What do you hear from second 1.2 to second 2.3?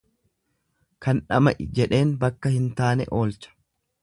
dhama'i jedheen